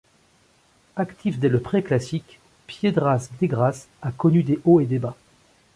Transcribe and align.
Actif 0.95 1.37
dès 1.37 1.47
le 1.47 1.59
préclassique, 1.59 2.39
Piedras 2.65 3.29
Negras 3.39 3.85
a 4.01 4.11
connu 4.11 4.41
des 4.41 4.57
hauts 4.65 4.79
et 4.81 4.87
des 4.87 4.97
bas. 4.97 5.15